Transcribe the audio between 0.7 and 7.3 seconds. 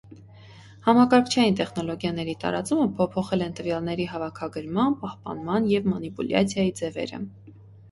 Համակարգչային տեխնոլոգիաների տարածումը փոփոխել են տվյալների հավաքագրման, պահպանման և մանիպուլյացիայի ձևերը։